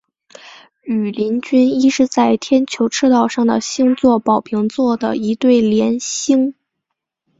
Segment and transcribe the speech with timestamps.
[0.83, 6.55] 羽林军一是在天球赤道上的星座宝瓶座的一对联星。